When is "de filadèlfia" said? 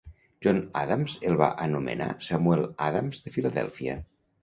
3.27-4.05